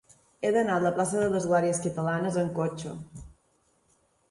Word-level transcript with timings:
He 0.45 0.49
d'anar 0.53 0.77
a 0.79 0.83
la 0.83 0.91
plaça 0.95 1.19
de 1.25 1.27
les 1.35 1.45
Glòries 1.51 1.83
Catalanes 1.85 2.41
amb 2.45 2.59
cotxe. 2.81 2.97